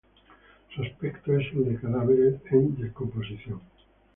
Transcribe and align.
Su 0.73 0.81
aspecto 0.81 1.37
es 1.37 1.45
el 1.53 1.63
de 1.63 1.79
cadáveres 1.79 2.41
en 2.49 2.75
descomposición. 2.75 3.61